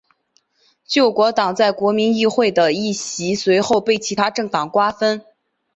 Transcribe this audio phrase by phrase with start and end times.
[0.83, 5.23] 救国党在国民议会的议席随后被其它政党瓜分。